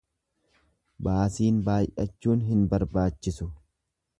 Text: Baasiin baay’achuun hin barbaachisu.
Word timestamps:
Baasiin 1.07 1.59
baay’achuun 1.67 2.43
hin 2.49 2.67
barbaachisu. 2.73 3.51